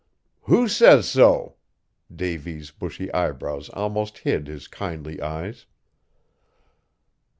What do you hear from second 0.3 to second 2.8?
"Who says so?" Davy's